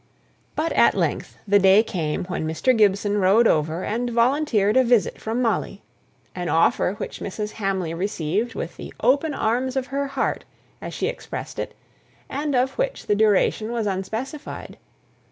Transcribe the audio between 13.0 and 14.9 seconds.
the duration was unspecified.